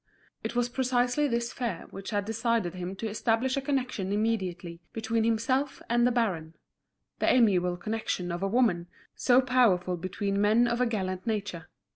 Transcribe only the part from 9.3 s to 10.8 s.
powerful between men